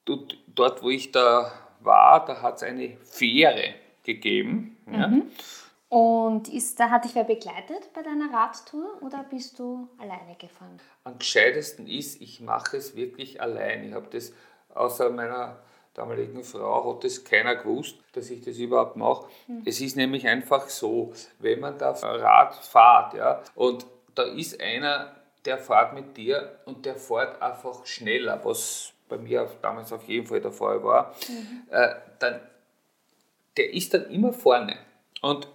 dort 0.05 0.83
wo 0.83 0.91
ich 0.91 1.11
da 1.11 1.53
war, 1.81 2.25
da 2.25 2.43
hat 2.43 2.57
es 2.57 2.63
eine 2.63 2.97
Fähre 2.99 3.75
gegeben. 4.05 4.77
Ja. 4.91 5.09
Mhm. 5.09 5.31
Und 5.89 6.49
ist, 6.49 6.81
da 6.81 6.89
hat 6.89 7.05
dich 7.05 7.15
wer 7.15 7.25
begleitet 7.25 7.93
bei 7.95 8.03
deiner 8.03 8.33
Radtour 8.33 9.03
oder 9.03 9.27
bist 9.29 9.59
du 9.59 9.89
alleine 9.99 10.37
gefahren? 10.39 10.81
Am 11.05 11.19
gescheitesten 11.19 11.87
ist, 11.87 12.23
ich 12.23 12.41
mache 12.41 12.79
es 12.79 12.97
wirklich 12.97 13.43
allein. 13.43 13.85
Ich 13.85 13.93
habe 13.93 14.09
das 14.11 14.33
außer 14.75 15.11
meiner 15.11 15.59
damaligen 15.95 16.43
Frau 16.43 16.95
hat 16.95 17.05
das 17.05 17.23
keiner 17.25 17.57
gewusst, 17.57 17.97
dass 18.13 18.31
ich 18.31 18.41
das 18.41 18.57
überhaupt 18.57 18.97
mache. 18.97 19.27
Mhm. 19.47 19.63
Es 19.65 19.81
ist 19.81 19.97
nämlich 19.97 20.27
einfach 20.27 20.69
so, 20.69 21.13
wenn 21.39 21.61
man 21.61 21.79
da 21.79 21.91
Rad 21.91 22.55
fährt, 22.55 23.15
ja, 23.15 23.43
und 23.55 23.87
da 24.15 24.23
ist 24.23 24.61
einer, 24.61 25.15
der 25.45 25.59
fährt 25.59 25.95
mit 25.95 26.17
dir 26.17 26.59
und 26.65 26.87
der 26.87 26.97
fährt 26.97 27.41
einfach 27.43 27.85
schneller, 27.85 28.41
was 28.45 28.93
bei 29.09 29.19
mir 29.19 29.51
damals 29.61 29.93
auf 29.93 30.05
jeden 30.05 30.27
Fall 30.27 30.41
der 30.41 30.53
Fall 30.53 30.83
war, 30.83 31.15
mhm. 31.29 31.63
äh, 31.71 31.95
dann, 32.19 32.41
der 33.57 33.73
ist 33.73 33.95
dann 33.95 34.11
immer 34.11 34.33
vorne. 34.33 34.77
Und 35.21 35.49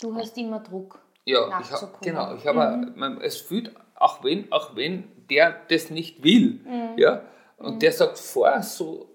du 0.00 0.14
hast 0.14 0.36
immer 0.36 0.60
Druck. 0.60 1.00
Ja, 1.24 1.60
ich 1.60 1.70
hab, 1.70 2.00
genau. 2.02 2.34
Ich 2.34 2.46
habe, 2.46 2.76
mhm. 2.76 3.20
es 3.22 3.36
fühlt, 3.36 3.72
auch 3.94 4.24
wenn, 4.24 4.50
auch 4.50 4.74
wenn 4.74 5.04
der 5.28 5.54
das 5.68 5.90
nicht 5.90 6.24
will, 6.24 6.60
mhm. 6.64 6.98
ja, 6.98 7.22
und 7.58 7.74
mhm. 7.74 7.78
der 7.78 7.92
sagt, 7.92 8.18
fahr 8.18 8.62
so 8.62 9.10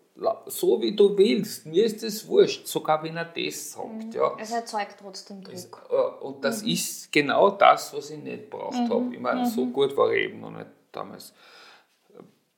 so 0.46 0.82
wie 0.82 0.96
du 0.96 1.18
willst, 1.18 1.66
mir 1.66 1.86
ist 1.86 2.02
es 2.04 2.28
wurscht, 2.28 2.68
sogar 2.68 3.04
wenn 3.04 3.18
er 3.18 3.26
das 3.26 3.74
sagt. 3.74 3.88
Mhm. 3.88 4.12
Ja. 4.12 4.36
Es 4.40 4.52
erzeugt 4.52 4.96
trotzdem 5.00 5.44
Druck. 5.44 5.54
Es, 5.54 5.66
äh, 5.66 6.24
und 6.24 6.44
das 6.44 6.64
mhm. 6.64 6.70
ist 6.70 7.12
genau 7.12 7.52
das, 7.52 7.94
was 7.94 8.10
ich 8.12 8.20
nicht 8.20 8.50
braucht 8.50 8.78
mhm. 8.78 8.90
habe. 8.90 9.14
Ich 9.14 9.20
meine, 9.20 9.46
so 9.46 9.66
gut 9.66 9.96
war 9.98 10.12
ich 10.12 10.30
eben 10.30 10.40
noch 10.40 10.52
nicht 10.52 10.68
damals 10.92 11.34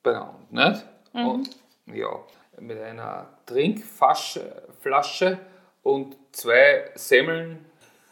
benannt. 0.03 0.51
Nicht? 0.51 0.85
Mhm. 1.13 1.27
Und 1.27 1.49
ja, 1.87 2.19
mit 2.59 2.79
einer 2.79 3.29
Trinkflasche 3.45 5.39
und 5.83 6.17
zwei 6.31 6.91
Semmeln 6.95 7.65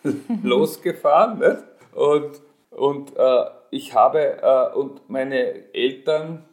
losgefahren. 0.43 1.39
Nicht? 1.39 1.63
Und, 1.93 2.41
und 2.71 3.15
äh, 3.17 3.45
ich 3.71 3.93
habe, 3.93 4.41
äh, 4.41 4.75
und 4.77 5.09
meine 5.09 5.73
Eltern 5.73 6.45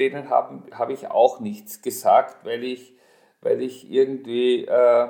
denen 0.00 0.30
habe 0.30 0.62
hab 0.76 0.90
ich 0.90 1.08
auch 1.08 1.38
nichts 1.40 1.82
gesagt, 1.82 2.44
weil 2.44 2.64
ich, 2.64 2.94
weil 3.42 3.62
ich 3.62 3.90
irgendwie. 3.90 4.64
Äh, 4.64 5.08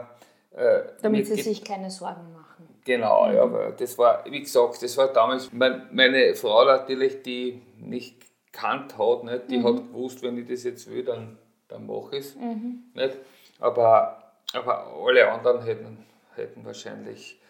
äh, 0.51 0.83
Damit 1.01 1.29
sie 1.29 1.41
sich 1.41 1.65
keine 1.65 1.91
Sorgen 1.91 2.33
machen. 2.33 2.69
Genau, 2.85 3.29
mhm. 3.29 3.35
ja, 3.35 3.53
weil 3.53 3.73
das 3.73 3.97
war, 3.97 4.25
wie 4.29 4.41
gesagt, 4.41 4.83
das 4.83 4.97
war 4.97 5.09
damals 5.09 5.51
mein, 5.53 5.89
meine 5.93 6.35
Frau 6.35 6.65
natürlich, 6.65 7.23
die 7.23 7.63
mich 7.79 8.17
gekannt 8.53 8.99
hat, 8.99 9.25
nicht? 9.25 9.51
die 9.51 9.59
mhm. 9.59 9.65
hat 9.65 9.77
gewusst, 9.77 10.23
wenn 10.23 10.37
ich 10.39 10.49
das 10.49 10.65
jetzt 10.65 10.91
will, 10.91 11.05
dann, 11.05 11.39
dann 11.71 11.87
mache 11.87 12.17
ich 12.17 12.27
es. 12.27 12.37
Mhm. 12.37 12.85
Nicht? 12.95 13.17
Aber, 13.59 14.33
aber 14.53 14.87
alle 15.05 15.31
anderen 15.31 15.63
hätten, 15.63 16.05
hätten 16.35 16.65
wahrscheinlich 16.65 17.41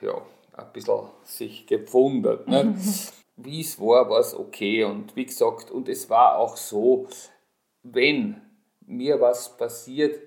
ja, 0.00 0.20
ein 0.56 0.66
bisschen 0.72 1.00
sich 1.24 1.66
gewundert. 1.66 2.48
Nicht? 2.48 3.12
wie 3.44 3.60
es 3.60 3.80
war, 3.80 4.08
war 4.10 4.20
es 4.20 4.34
okay. 4.34 4.84
Und 4.84 5.16
wie 5.16 5.26
gesagt, 5.26 5.70
und 5.70 5.88
es 5.88 6.10
war 6.10 6.36
auch 6.36 6.56
so, 6.56 7.08
wenn 7.82 8.40
mir 8.86 9.20
was 9.20 9.56
passiert 9.56 10.20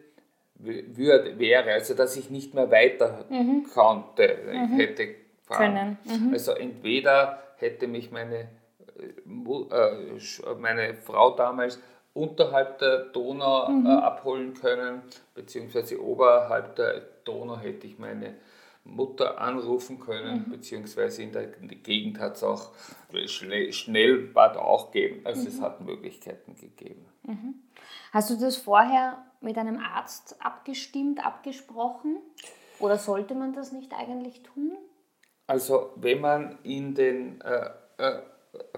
würde, 0.56 1.38
wäre, 1.38 1.74
also 1.74 1.94
dass 1.94 2.16
ich 2.16 2.30
nicht 2.30 2.54
mehr 2.54 2.72
weiter 2.72 3.26
mhm. 3.30 3.66
konnte, 3.74 4.40
mhm. 4.46 4.76
hätte 4.78 5.16
können. 5.48 5.98
Mhm. 6.06 6.34
Also 6.34 6.54
entweder 6.54 7.44
hätte 7.58 7.88
mich 7.88 8.12
meine, 8.12 8.50
äh, 8.98 9.32
äh 9.32 10.56
meine 10.58 10.96
Frau 10.96 11.36
damals 11.36 11.80
unterhalb 12.14 12.80
der 12.80 13.06
Donau 13.06 13.70
mhm. 13.70 13.86
äh, 13.86 13.90
abholen 13.90 14.54
können, 14.54 15.02
beziehungsweise 15.34 16.02
oberhalb 16.02 16.76
der 16.76 17.02
Donau 17.26 17.58
hätte 17.58 17.88
ich 17.88 17.98
meine 17.98 18.36
Mutter 18.86 19.40
anrufen 19.40 20.00
können, 20.00 20.46
mhm. 20.46 20.52
beziehungsweise 20.52 21.24
in 21.24 21.32
der, 21.32 21.48
Gegend 21.48 22.20
hat 22.20 22.36
es 22.36 22.44
auch 22.44 22.72
Schnellbad 23.26 24.58
auch 24.58 24.92
gegeben. 24.92 25.22
Also 25.26 25.42
mhm. 25.42 25.48
es 25.48 25.62
hat 25.62 25.82
Möglichkeiten 25.82 26.56
gegeben. 26.56 27.06
Mhm. 27.24 27.56
Hast 28.12 28.30
du 28.30 28.36
das 28.36 28.58
vorher 28.58 29.24
mit 29.42 29.58
einem 29.58 29.80
Arzt 29.80 30.36
abgestimmt, 30.40 31.26
abgesprochen? 31.26 32.18
Oder 32.80 32.98
sollte 32.98 33.36
man 33.36 33.54
das 33.54 33.72
nicht 33.72 33.94
eigentlich 33.94 34.44
tun? 34.44 34.78
Also 35.48 35.92
wenn 35.96 36.22
man 36.22 36.58
in 36.64 36.96
den 36.96 37.42
äh, 37.42 37.70
äh, 37.98 38.22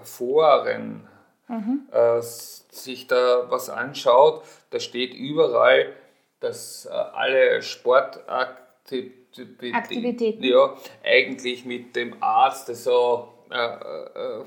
Foren 0.02 1.08
mhm. 1.48 1.88
äh, 1.92 2.20
sich 2.20 3.06
da 3.06 3.50
was 3.50 3.70
anschaut, 3.70 4.42
da 4.70 4.80
steht 4.80 5.14
überall, 5.14 5.92
dass 6.40 6.86
äh, 6.86 6.90
alle 6.90 7.62
Sportaktivitäten 7.62 9.26
Aktivitäten. 9.74 10.42
Ja, 10.44 10.74
eigentlich 11.04 11.64
mit 11.64 11.94
dem 11.94 12.22
Arzt 12.22 12.74
so 12.74 13.28
äh, 13.50 13.56
äh, 13.56 14.44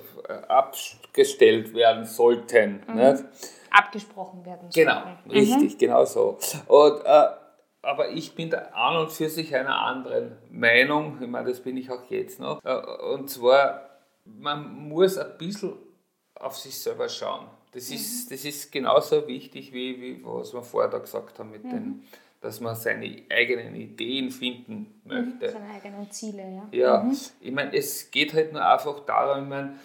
abgestellt 0.47 1.73
werden 1.73 2.05
sollten. 2.05 2.83
Mhm. 2.87 2.95
Nicht? 2.95 3.23
Abgesprochen 3.71 4.45
werden 4.45 4.71
sollten. 4.71 4.89
Genau, 4.89 5.01
richtig, 5.29 5.73
mhm. 5.73 5.77
genau 5.77 6.05
so. 6.05 6.37
Und, 6.67 7.05
äh, 7.05 7.27
aber 7.81 8.09
ich 8.09 8.35
bin 8.35 8.49
da 8.49 8.57
an 8.73 8.97
und 8.97 9.11
für 9.11 9.29
sich 9.29 9.55
einer 9.55 9.79
anderen 9.79 10.37
Meinung, 10.49 11.17
ich 11.21 11.27
meine, 11.27 11.49
das 11.49 11.61
bin 11.61 11.77
ich 11.77 11.89
auch 11.89 12.03
jetzt 12.09 12.39
noch. 12.39 12.63
Äh, 12.63 12.75
und 13.13 13.29
zwar, 13.29 13.89
man 14.25 14.89
muss 14.89 15.17
ein 15.17 15.37
bisschen 15.37 15.73
auf 16.39 16.57
sich 16.57 16.77
selber 16.77 17.09
schauen. 17.09 17.47
Das 17.71 17.89
ist, 17.91 18.25
mhm. 18.25 18.33
das 18.33 18.45
ist 18.45 18.71
genauso 18.71 19.27
wichtig, 19.27 19.71
wie, 19.73 20.01
wie 20.01 20.25
was 20.25 20.53
wir 20.53 20.63
vorher 20.63 20.89
da 20.89 20.97
gesagt 20.97 21.37
haben 21.39 21.51
mit 21.51 21.63
mhm. 21.63 21.69
den 21.69 22.03
dass 22.41 22.61
man 22.61 22.75
seine 22.75 23.23
eigenen 23.29 23.75
Ideen 23.75 24.31
finden 24.31 25.01
möchte. 25.03 25.47
Mhm, 25.47 25.51
seine 25.51 25.73
eigenen 25.73 26.11
Ziele, 26.11 26.41
ja. 26.41 26.67
Ja, 26.71 27.03
mhm. 27.03 27.17
ich 27.41 27.51
meine, 27.51 27.75
es 27.75 28.11
geht 28.11 28.33
halt 28.33 28.53
nur 28.53 28.65
einfach 28.65 29.01
darum, 29.01 29.43
ich 29.43 29.49
meine, 29.49 29.79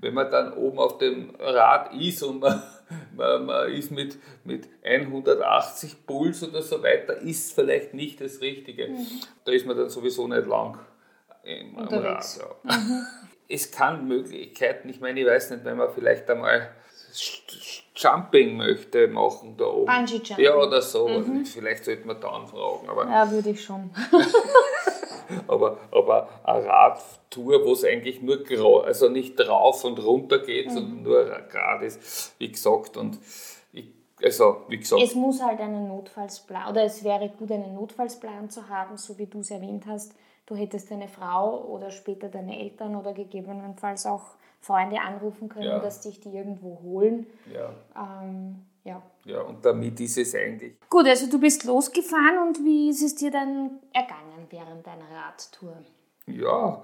wenn 0.00 0.14
man 0.14 0.30
dann 0.30 0.54
oben 0.54 0.78
auf 0.78 0.98
dem 0.98 1.34
Rad 1.38 1.94
ist 1.94 2.22
und 2.24 2.40
man, 2.40 2.62
man, 3.16 3.46
man 3.46 3.72
ist 3.72 3.92
mit, 3.92 4.18
mit 4.44 4.68
180 4.82 6.04
Puls 6.04 6.42
oder 6.42 6.62
so 6.62 6.82
weiter, 6.82 7.18
ist 7.18 7.52
vielleicht 7.52 7.94
nicht 7.94 8.20
das 8.20 8.40
Richtige. 8.40 8.88
Mhm. 8.88 9.06
Da 9.44 9.52
ist 9.52 9.66
man 9.66 9.76
dann 9.76 9.88
sowieso 9.88 10.26
nicht 10.26 10.46
lang 10.46 10.78
im, 11.44 11.78
am 11.78 11.86
Rad. 11.86 12.24
Ja. 12.38 12.76
Es 13.48 13.70
kann 13.70 14.06
Möglichkeiten, 14.06 14.88
ich 14.88 15.00
meine, 15.00 15.20
ich 15.20 15.26
weiß 15.26 15.50
nicht, 15.50 15.64
wenn 15.64 15.78
man 15.78 15.90
vielleicht 15.90 16.28
einmal 16.28 16.68
Jumping 17.96 18.56
möchte 18.56 19.08
machen 19.08 19.56
da 19.56 19.66
oben. 19.66 19.86
Bungee 19.86 20.16
Jumping. 20.16 20.44
Ja, 20.44 20.56
oder 20.56 20.80
so. 20.80 21.08
Mhm. 21.08 21.44
Vielleicht 21.44 21.84
sollte 21.84 22.06
man 22.06 22.20
dann 22.20 22.46
fragen. 22.46 22.88
Aber 22.88 23.06
ja, 23.06 23.30
würde 23.30 23.50
ich 23.50 23.64
schon. 23.64 23.90
aber, 25.48 25.78
aber 25.90 26.28
eine 26.44 26.66
Radtour, 26.66 27.64
wo 27.64 27.72
es 27.72 27.84
eigentlich 27.84 28.22
nur 28.22 28.86
also 28.86 29.08
nicht 29.08 29.34
drauf 29.36 29.84
und 29.84 29.98
runter 29.98 30.38
geht, 30.38 30.68
mhm. 30.68 30.70
sondern 30.70 31.02
nur 31.02 31.24
gerade 31.50 31.86
ist, 31.86 32.34
wie 32.38 32.52
gesagt. 32.52 32.96
Und 32.96 33.18
ich, 33.72 33.86
also, 34.22 34.62
wie 34.68 34.78
gesagt. 34.78 35.02
Es 35.02 35.14
muss 35.14 35.42
halt 35.42 35.58
einen 35.60 35.88
Notfallsplan, 35.88 36.70
oder 36.70 36.84
es 36.84 37.02
wäre 37.02 37.28
gut, 37.30 37.50
einen 37.50 37.74
Notfallsplan 37.74 38.48
zu 38.50 38.68
haben, 38.68 38.96
so 38.96 39.18
wie 39.18 39.26
du 39.26 39.40
es 39.40 39.50
erwähnt 39.50 39.84
hast. 39.86 40.12
Du 40.48 40.56
hättest 40.56 40.90
deine 40.90 41.08
Frau 41.08 41.62
oder 41.66 41.90
später 41.90 42.30
deine 42.30 42.58
Eltern 42.58 42.96
oder 42.96 43.12
gegebenenfalls 43.12 44.06
auch 44.06 44.36
Freunde 44.62 44.98
anrufen 44.98 45.50
können, 45.50 45.66
ja. 45.66 45.78
dass 45.78 46.00
dich 46.00 46.20
die 46.20 46.30
irgendwo 46.30 46.80
holen. 46.82 47.26
Ja. 47.52 47.74
Ähm, 47.94 48.64
ja. 48.82 49.02
ja, 49.26 49.42
und 49.42 49.62
damit 49.62 50.00
ist 50.00 50.16
es 50.16 50.34
eigentlich. 50.34 50.76
Gut, 50.88 51.06
also 51.06 51.30
du 51.30 51.38
bist 51.38 51.64
losgefahren 51.64 52.48
und 52.48 52.64
wie 52.64 52.88
ist 52.88 53.02
es 53.02 53.14
dir 53.14 53.30
dann 53.30 53.78
ergangen 53.92 54.46
während 54.48 54.86
deiner 54.86 55.04
Radtour? 55.10 55.76
Ja, 56.26 56.82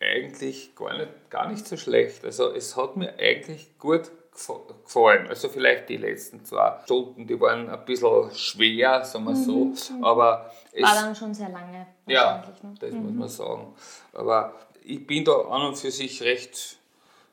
eigentlich 0.00 0.74
gar 0.74 0.96
nicht, 0.96 1.10
gar 1.28 1.50
nicht 1.50 1.66
so 1.66 1.76
schlecht. 1.76 2.24
Also 2.24 2.52
es 2.52 2.74
hat 2.74 2.96
mir 2.96 3.18
eigentlich 3.18 3.78
gut 3.78 4.10
gefallen. 4.34 5.28
Also 5.28 5.48
vielleicht 5.48 5.88
die 5.88 5.96
letzten 5.96 6.44
zwei 6.44 6.78
Stunden, 6.84 7.26
die 7.26 7.40
waren 7.40 7.70
ein 7.70 7.84
bisschen 7.84 8.30
schwer, 8.34 9.04
sagen 9.04 9.24
wir 9.24 9.36
so. 9.36 9.66
Mhm. 9.66 10.04
Aber 10.04 10.52
es 10.72 10.82
war 10.82 10.94
dann 10.94 11.14
schon 11.14 11.32
sehr 11.32 11.48
lange. 11.48 11.86
Ja, 12.06 12.44
ne? 12.62 12.74
das 12.80 12.92
mhm. 12.92 13.02
muss 13.02 13.12
man 13.12 13.28
sagen. 13.28 13.74
Aber 14.12 14.54
ich 14.82 15.06
bin 15.06 15.24
da 15.24 15.32
an 15.32 15.68
und 15.68 15.78
für 15.78 15.90
sich 15.90 16.22
recht 16.22 16.78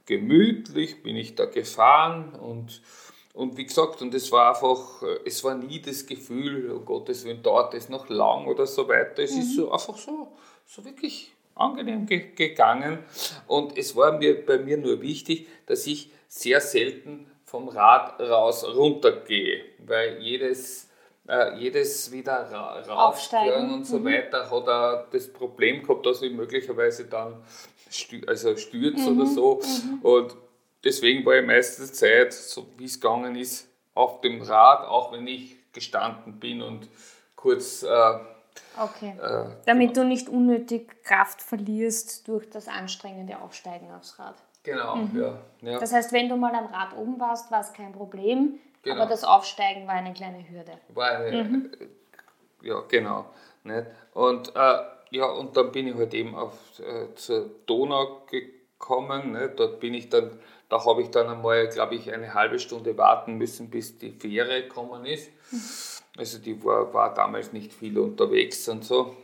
gemütlich, 0.05 1.03
bin 1.03 1.15
ich 1.15 1.35
da 1.35 1.45
gefahren 1.45 2.33
und, 2.35 2.81
und 3.33 3.57
wie 3.57 3.65
gesagt, 3.65 4.01
und 4.01 4.13
es 4.13 4.31
war 4.31 4.49
einfach, 4.49 5.03
es 5.25 5.43
war 5.43 5.55
nie 5.55 5.79
das 5.81 6.05
Gefühl, 6.05 6.71
oh 6.71 6.79
Gott, 6.79 7.09
es 7.09 7.23
wird 7.23 7.45
dort 7.45 7.73
ist 7.73 7.89
noch 7.89 8.09
lang 8.09 8.45
oder 8.47 8.65
so 8.67 8.87
weiter. 8.87 9.23
Es 9.23 9.33
mhm. 9.33 9.41
ist 9.41 9.55
so 9.55 9.71
einfach 9.71 9.97
so, 9.97 10.27
so 10.65 10.83
wirklich 10.85 11.31
angenehm 11.55 12.05
ge 12.05 12.31
gegangen 12.35 12.99
und 13.47 13.77
es 13.77 13.95
war 13.95 14.17
mir 14.17 14.45
bei 14.45 14.57
mir 14.57 14.77
nur 14.77 15.01
wichtig, 15.01 15.47
dass 15.65 15.85
ich 15.85 16.09
sehr 16.31 16.61
selten 16.61 17.29
vom 17.43 17.67
Rad 17.67 18.17
raus 18.21 18.63
runtergehe, 18.63 19.65
weil 19.79 20.19
jedes, 20.21 20.89
äh, 21.27 21.57
jedes 21.59 22.09
wieder 22.09 22.49
ra 22.49 22.79
raufsteigen 22.79 23.73
und 23.73 23.85
so 23.85 23.99
mhm. 23.99 24.05
weiter 24.05 24.49
hat 24.49 24.67
er 24.67 25.07
das 25.11 25.31
Problem 25.33 25.81
gehabt, 25.83 26.05
dass 26.05 26.21
ich 26.21 26.31
möglicherweise 26.31 27.05
dann 27.05 27.43
stü 27.89 28.21
also 28.25 28.55
stürze 28.55 29.11
mhm. 29.11 29.19
oder 29.19 29.29
so. 29.29 29.59
Mhm. 29.61 29.99
Und 30.03 30.37
deswegen 30.85 31.25
war 31.25 31.35
ich 31.35 31.45
meistens 31.45 31.91
Zeit, 31.91 32.31
so 32.31 32.65
wie 32.77 32.85
es 32.85 33.01
gegangen 33.01 33.35
ist, 33.35 33.67
auf 33.93 34.21
dem 34.21 34.41
Rad, 34.41 34.87
auch 34.87 35.11
wenn 35.11 35.27
ich 35.27 35.57
gestanden 35.73 36.39
bin 36.39 36.61
und 36.61 36.87
kurz. 37.35 37.83
Äh, 37.83 37.87
okay. 38.79 39.15
Äh, 39.21 39.49
Damit 39.65 39.95
genau. 39.95 40.03
du 40.03 40.07
nicht 40.07 40.29
unnötig 40.29 41.03
Kraft 41.03 41.41
verlierst 41.41 42.25
durch 42.29 42.49
das 42.49 42.69
anstrengende 42.69 43.37
Aufsteigen 43.37 43.91
aufs 43.91 44.17
Rad. 44.17 44.35
Genau, 44.63 44.95
mhm. 44.95 45.19
ja, 45.19 45.37
ja, 45.61 45.79
Das 45.79 45.91
heißt, 45.91 46.11
wenn 46.13 46.29
du 46.29 46.35
mal 46.35 46.53
am 46.53 46.67
Rad 46.67 46.95
oben 46.95 47.19
warst, 47.19 47.51
war 47.51 47.61
es 47.61 47.73
kein 47.73 47.91
Problem, 47.91 48.59
genau. 48.83 49.01
aber 49.01 49.09
das 49.09 49.23
Aufsteigen 49.23 49.87
war 49.87 49.95
eine 49.95 50.13
kleine 50.13 50.47
Hürde. 50.47 50.73
War 50.89 51.17
eine, 51.17 51.43
mhm. 51.43 51.71
ja, 52.61 52.81
genau. 52.87 53.25
Nicht? 53.63 53.85
Und, 54.13 54.55
äh, 54.55 54.79
ja, 55.11 55.25
und 55.25 55.55
dann 55.57 55.71
bin 55.71 55.87
ich 55.87 55.95
halt 55.95 56.13
eben 56.13 56.35
auf, 56.35 56.53
äh, 56.79 57.13
zur 57.15 57.49
Donau 57.65 58.23
gekommen. 58.29 59.33
Nicht? 59.33 59.59
Dort 59.59 59.79
bin 59.79 59.93
ich 59.93 60.09
dann, 60.09 60.31
da 60.69 60.83
habe 60.85 61.01
ich 61.01 61.09
dann 61.09 61.27
einmal, 61.27 61.67
glaube 61.67 61.95
ich, 61.95 62.13
eine 62.13 62.33
halbe 62.33 62.59
Stunde 62.59 62.97
warten 62.97 63.37
müssen, 63.37 63.69
bis 63.69 63.97
die 63.97 64.11
Fähre 64.11 64.63
gekommen 64.63 65.05
ist. 65.05 65.29
Mhm. 65.51 65.61
Also 66.17 66.39
die 66.39 66.63
war, 66.63 66.93
war 66.93 67.13
damals 67.13 67.53
nicht 67.53 67.73
viel 67.73 67.97
unterwegs 67.97 68.67
und 68.69 68.83
so. 68.83 69.15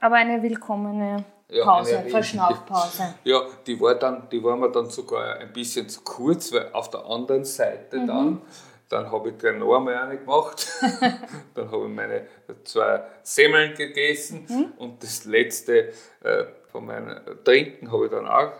Aber 0.00 0.16
eine 0.16 0.42
willkommene 0.42 1.24
Pause, 1.62 1.92
ja, 1.92 2.02
Verschnaufpause. 2.02 3.14
Ja, 3.24 3.42
die 3.66 3.80
war, 3.80 3.94
dann, 3.94 4.28
die 4.30 4.42
war 4.42 4.56
mir 4.56 4.70
dann 4.70 4.88
sogar 4.90 5.36
ein 5.36 5.52
bisschen 5.52 5.88
zu 5.88 6.00
kurz, 6.02 6.52
weil 6.52 6.70
auf 6.72 6.90
der 6.90 7.04
anderen 7.04 7.44
Seite 7.44 7.98
mhm. 7.98 8.06
dann, 8.06 8.42
dann 8.88 9.12
habe 9.12 9.30
ich 9.30 9.38
gleich 9.38 9.56
noch 9.58 9.76
einmal 9.76 9.94
eine 9.94 10.18
gemacht. 10.18 10.66
dann 11.54 11.70
habe 11.70 11.84
ich 11.84 11.94
meine 11.94 12.26
zwei 12.64 13.04
Semmeln 13.22 13.74
gegessen 13.74 14.46
mhm. 14.48 14.72
und 14.78 15.02
das 15.02 15.24
letzte 15.24 15.88
äh, 16.22 16.44
von 16.72 16.86
meinem 16.86 17.20
Trinken 17.44 17.92
habe 17.92 18.06
ich 18.06 18.10
dann 18.10 18.26
auch 18.26 18.52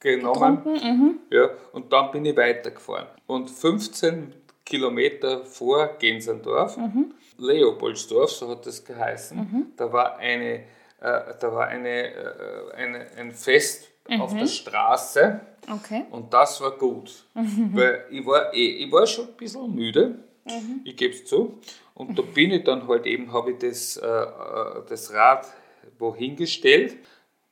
genommen. 0.00 0.60
Mhm. 0.64 1.18
Ja, 1.30 1.50
und 1.72 1.92
dann 1.92 2.10
bin 2.12 2.24
ich 2.26 2.36
weitergefahren. 2.36 3.08
Und 3.26 3.50
15 3.50 4.34
Kilometer 4.64 5.44
vor 5.44 5.96
Gensendorf, 5.98 6.76
mhm. 6.76 7.14
Leopoldsdorf, 7.38 8.30
so 8.30 8.48
hat 8.48 8.66
das 8.66 8.84
geheißen, 8.84 9.36
mhm. 9.36 9.66
da 9.76 9.92
war 9.92 10.16
eine 10.18 10.64
da 11.00 11.52
war 11.52 11.66
eine, 11.68 12.14
äh, 12.14 12.72
eine, 12.74 13.06
ein 13.16 13.32
Fest 13.32 13.90
mhm. 14.08 14.20
auf 14.20 14.34
der 14.34 14.46
Straße 14.46 15.40
okay. 15.70 16.04
und 16.10 16.32
das 16.32 16.60
war 16.60 16.72
gut, 16.72 17.24
mhm. 17.34 17.70
weil 17.72 18.06
ich 18.10 18.24
war, 18.24 18.54
eh, 18.54 18.84
ich 18.84 18.92
war 18.92 19.06
schon 19.06 19.28
ein 19.28 19.34
bisschen 19.34 19.74
müde, 19.74 20.18
mhm. 20.44 20.80
ich 20.84 20.96
gebe 20.96 21.14
es 21.14 21.24
zu, 21.24 21.58
und 21.94 22.18
da 22.18 22.22
bin 22.22 22.50
ich 22.50 22.64
dann 22.64 22.88
halt 22.88 23.06
eben, 23.06 23.32
habe 23.32 23.52
ich 23.52 23.58
das, 23.58 23.96
äh, 23.96 24.06
äh, 24.06 24.82
das 24.88 25.12
Rad 25.12 25.46
wohin 25.98 26.36
gestellt, 26.36 26.96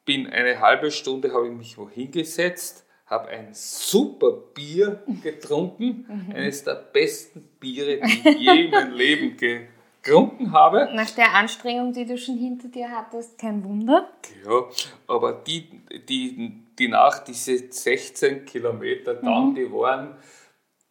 bin 0.04 0.26
eine 0.26 0.61
halbe 0.61 0.90
Stunde, 0.90 1.32
habe 1.32 1.49
ich 1.49 1.54
mich 1.54 1.78
wohin 1.78 2.11
gesetzt, 2.11 2.84
habe 3.06 3.28
ein 3.28 3.50
super 3.52 4.32
Bier 4.32 5.02
getrunken, 5.22 6.06
mhm. 6.08 6.34
eines 6.34 6.64
der 6.64 6.75
besten 6.75 7.49
Biere, 7.61 8.00
die 8.00 8.28
ich 8.28 8.38
je 8.40 8.64
in 8.64 8.70
meinem 8.70 8.94
Leben 8.94 9.37
getrunken 9.37 9.72
getrunken 10.02 10.52
habe. 10.52 10.88
Nach 10.92 11.11
der 11.11 11.35
Anstrengung, 11.35 11.92
die 11.92 12.04
du 12.04 12.18
schon 12.18 12.37
hinter 12.37 12.68
dir 12.68 12.90
hattest, 12.90 13.38
kein 13.38 13.64
Wunder. 13.64 14.09
Ja, 14.44 14.64
aber 15.06 15.32
die, 15.32 15.82
die, 16.09 16.64
die 16.78 16.88
nach 16.88 17.21
diese 17.21 17.59
16 17.73 18.44
Kilometer 18.44 19.14
dann, 19.14 19.50
mhm. 19.50 19.55
die 19.55 19.72
waren 19.72 20.16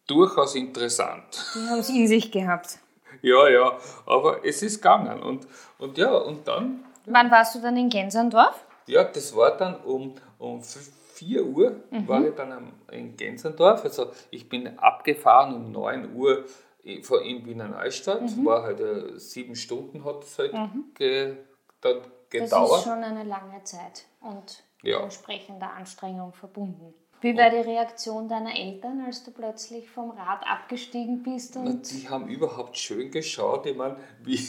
durchaus 0.08 0.56
interessant. 0.56 1.24
Die 1.56 1.70
haben 1.70 1.80
es 1.80 1.90
in 1.90 2.08
sich 2.08 2.32
gehabt. 2.32 2.80
Ja, 3.22 3.50
ja, 3.50 3.78
aber 4.06 4.44
es 4.46 4.64
ist 4.64 4.82
gegangen. 4.82 5.22
Und, 5.22 5.48
und 5.78 5.98
ja, 5.98 6.14
und 6.14 6.48
dann. 6.48 6.84
Wann 7.06 7.30
warst 7.30 7.56
du 7.56 7.62
dann 7.62 7.78
in 7.78 7.90
Gensandorf? 7.90 8.66
Ja, 8.88 9.04
das 9.04 9.36
war 9.36 9.58
dann 9.58 9.76
um, 9.82 10.16
um 10.40 10.62
4 10.64 11.46
Uhr, 11.46 11.76
mhm. 11.92 12.08
war 12.08 12.26
ich 12.26 12.34
dann 12.36 12.72
in 12.92 13.16
Gensandorf. 13.16 13.84
Also 13.84 14.12
ich 14.32 14.50
bin 14.50 14.80
abgefahren 14.80 15.54
um 15.54 15.72
9 15.72 16.16
Uhr 16.16 16.46
in 16.84 17.46
Wiener 17.46 17.68
Neustadt, 17.68 18.22
mhm. 18.22 18.46
war 18.46 18.64
halt 18.64 18.80
äh, 18.80 19.20
sieben 19.20 19.56
Stunden 19.56 20.04
hat 20.04 20.24
es 20.24 20.38
halt 20.40 20.54
mhm. 20.54 20.86
ge, 20.96 21.38
dann 21.82 22.02
gedauert. 22.30 22.72
Das 22.72 22.78
ist 22.80 22.84
schon 22.84 23.04
eine 23.04 23.24
lange 23.24 23.64
Zeit 23.64 24.06
und 24.22 24.64
ja. 24.82 25.02
entsprechender 25.02 25.72
Anstrengung 25.74 26.34
verbunden. 26.34 26.94
Wie 27.22 27.38
war 27.38 27.52
die 27.52 27.58
Reaktion 27.58 28.28
deiner 28.28 28.56
Eltern, 28.56 29.04
als 29.06 29.24
du 29.24 29.30
plötzlich 29.30 29.88
vom 29.88 30.10
Rad 30.12 30.42
abgestiegen 30.44 31.22
bist? 31.22 31.56
Und 31.56 31.66
Na, 31.66 31.74
die 31.74 32.10
haben 32.10 32.28
überhaupt 32.28 32.76
schön 32.78 33.12
geschaut. 33.12 33.68
Ich 33.68 33.78
meine, 33.78 33.98
wie, 34.24 34.40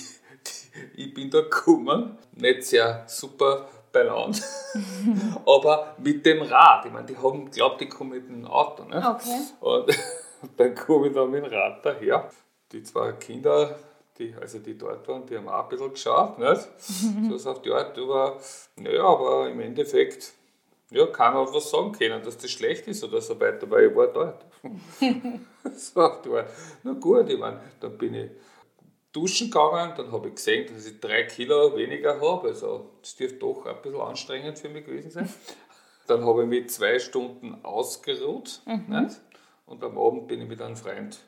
ich 0.96 1.12
bin 1.12 1.30
da 1.30 1.42
gekommen, 1.42 2.16
nicht 2.34 2.64
sehr 2.64 3.04
super 3.06 3.68
beieinander, 3.92 4.38
aber 5.46 5.96
mit 5.98 6.24
dem 6.24 6.40
Rad. 6.40 6.86
Ich 6.86 6.92
meine, 6.92 7.06
die 7.06 7.16
haben 7.18 7.44
geglaubt, 7.44 7.82
ich 7.82 7.90
komme 7.90 8.16
mit 8.16 8.26
dem 8.26 8.46
Auto. 8.46 8.84
Ne? 8.84 9.06
Okay. 9.06 9.40
Und 9.60 9.94
und 10.42 10.50
dann 10.58 10.74
komme 10.74 11.08
ich 11.08 11.14
da 11.14 11.24
mit 11.24 11.44
dem 11.44 11.50
Rad 11.50 11.84
daher. 11.84 12.30
Die 12.72 12.82
zwei 12.82 13.12
Kinder, 13.12 13.78
die, 14.18 14.34
also 14.40 14.58
die 14.58 14.76
dort 14.76 15.06
waren, 15.08 15.26
die 15.26 15.36
haben 15.36 15.48
auch 15.48 15.64
ein 15.64 15.68
bisschen 15.68 15.92
geschaut, 15.92 16.38
nicht? 16.38 16.68
so 17.38 17.50
auf 17.50 17.62
die 17.62 17.70
Art, 17.70 17.98
aber, 17.98 18.38
naja, 18.76 19.04
aber 19.04 19.50
im 19.50 19.60
Endeffekt, 19.60 20.32
ja, 20.90 21.06
keiner 21.06 21.40
hat 21.40 21.54
was 21.54 21.70
sagen 21.70 21.92
können, 21.92 22.22
dass 22.22 22.36
das 22.36 22.50
schlecht 22.50 22.86
ist 22.88 23.04
oder 23.04 23.20
so 23.20 23.38
weiter, 23.40 23.70
weil 23.70 23.90
ich 23.90 23.96
war 23.96 24.08
dort. 24.08 24.44
so 25.76 26.00
auf 26.00 26.22
die 26.22 26.30
Art. 26.30 26.50
Na 26.82 26.92
gut, 26.92 27.28
ich 27.28 27.38
meine, 27.38 27.60
dann 27.80 27.96
bin 27.96 28.14
ich 28.14 28.30
duschen 29.12 29.50
gegangen, 29.50 29.92
dann 29.96 30.10
habe 30.10 30.28
ich 30.28 30.34
gesehen, 30.34 30.72
dass 30.72 30.86
ich 30.86 30.98
drei 30.98 31.24
Kilo 31.24 31.76
weniger 31.76 32.20
habe, 32.20 32.48
also 32.48 32.90
das 33.00 33.14
dürfte 33.14 33.38
doch 33.38 33.66
ein 33.66 33.80
bisschen 33.82 34.00
anstrengend 34.00 34.58
für 34.58 34.68
mich 34.68 34.84
gewesen 34.84 35.10
sein. 35.10 35.28
Dann 36.06 36.24
habe 36.24 36.42
ich 36.42 36.48
mich 36.48 36.70
zwei 36.70 36.98
Stunden 36.98 37.62
ausgeruht, 37.62 38.62
mhm. 38.66 39.02
nicht? 39.02 39.20
Und 39.72 39.82
am 39.82 39.96
Abend 39.96 40.28
bin 40.28 40.42
ich 40.42 40.48
mit 40.48 40.60
einem 40.60 40.76
Freund 40.76 41.18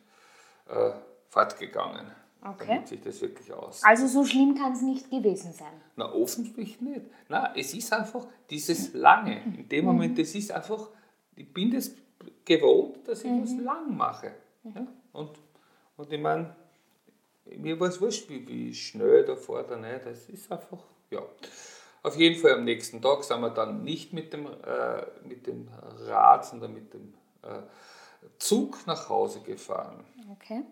äh, 0.68 0.90
fortgegangen. 1.28 2.07
Okay. 2.46 2.66
Damit 2.68 2.88
sich 2.88 3.00
das 3.00 3.20
wirklich 3.22 3.50
aus. 3.50 3.83
Also 3.83 4.07
so 4.07 4.22
schlimm 4.26 4.54
kann 4.54 4.72
es 4.72 4.83
nicht 4.83 5.11
gewesen 5.11 5.54
sein. 5.54 5.72
Na, 5.96 6.12
offensichtlich 6.12 6.78
nicht. 6.78 7.07
Na, 7.30 7.54
es 7.57 7.72
ist 7.72 7.90
einfach 7.90 8.26
dieses 8.50 8.92
Lange. 8.92 9.42
In 9.44 9.66
dem 9.66 9.87
Moment, 9.87 10.18
es 10.18 10.35
ist 10.35 10.52
einfach, 10.52 10.90
ich 11.35 11.50
bin 11.54 11.70
das 11.70 11.92
gewohnt, 12.44 13.09
dass 13.09 13.24
ich 13.24 13.30
mhm. 13.30 13.42
was 13.42 13.64
lang 13.64 13.96
mache. 13.96 14.33
Ja? 14.62 14.87
Und, 15.14 15.30
und 15.96 16.12
ich 16.12 16.20
meine, 16.20 16.54
mir 17.46 17.80
war 17.80 17.88
es 17.88 17.98
wurscht, 17.98 18.28
wie, 18.28 18.46
wie 18.46 18.74
schnell 18.74 19.24
da 19.24 19.37
fährt 19.37 19.70
er 19.70 19.78
nicht. 19.78 20.04
Das 20.04 20.28
ist 20.28 20.52
einfach, 20.52 20.85
ja. 21.11 21.22
Auf 22.02 22.16
jeden 22.16 22.38
Fall 22.38 22.52
am 22.52 22.64
nächsten 22.64 23.00
Tag 23.00 23.24
sind 23.24 23.40
wir 23.40 23.48
dann 23.48 23.85
nicht 23.85 24.12
mit 24.12 24.35
dem, 24.35 24.46
äh, 24.46 25.07
mit 25.26 25.46
dem 25.46 25.66
Rad, 26.07 26.44
sondern 26.44 26.74
mit 26.74 26.92
dem 26.92 27.14
äh, 27.42 27.62
Zug 28.38 28.87
nach 28.87 29.08
Hause 29.08 29.40
gefahren. 29.40 30.04
Okay. 30.32 30.62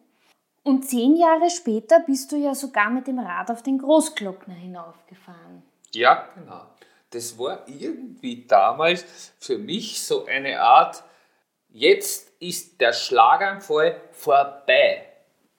Und 0.64 0.88
zehn 0.88 1.16
Jahre 1.16 1.50
später 1.50 2.00
bist 2.00 2.30
du 2.30 2.36
ja 2.36 2.54
sogar 2.54 2.90
mit 2.90 3.06
dem 3.06 3.18
Rad 3.18 3.50
auf 3.50 3.62
den 3.62 3.78
Großglockner 3.78 4.54
hinaufgefahren. 4.54 5.62
Ja, 5.92 6.28
genau. 6.34 6.62
Das 7.10 7.38
war 7.38 7.68
irgendwie 7.68 8.46
damals 8.46 9.04
für 9.38 9.58
mich 9.58 10.02
so 10.02 10.24
eine 10.24 10.60
Art, 10.60 11.02
jetzt 11.68 12.32
ist 12.40 12.80
der 12.80 12.92
Schlaganfall 12.92 14.00
vorbei. 14.12 15.08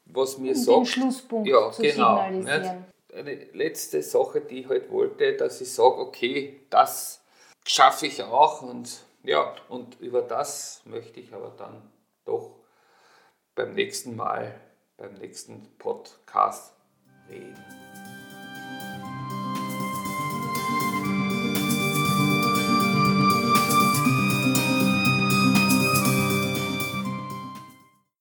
Was 0.05 0.37
mir 0.37 0.51
um 0.51 0.55
sagt. 0.55 0.77
Den 0.77 0.85
Schlusspunkt 0.85 1.47
ja, 1.47 1.71
zu 1.71 1.81
genau, 1.81 2.23
signalisieren. 2.23 2.85
Eine 3.13 3.35
letzte 3.53 4.01
Sache, 4.01 4.41
die 4.41 4.61
ich 4.61 4.69
halt 4.69 4.91
wollte, 4.91 5.33
dass 5.33 5.61
ich 5.61 5.71
sage, 5.71 5.97
okay, 5.97 6.61
das 6.69 7.21
schaffe 7.65 8.07
ich 8.07 8.21
auch 8.23 8.63
und 8.63 8.89
ja, 9.23 9.55
und 9.69 9.99
über 9.99 10.21
das 10.21 10.81
möchte 10.85 11.19
ich 11.19 11.33
aber 11.33 11.49
dann 11.57 11.91
doch 12.25 12.59
beim 13.55 13.73
nächsten 13.73 14.15
Mal, 14.15 14.59
beim 14.97 15.13
nächsten 15.13 15.77
Podcast 15.77 16.75
reden. 17.29 17.92